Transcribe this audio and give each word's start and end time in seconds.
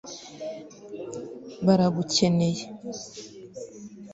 baragukeneye 1.65 2.63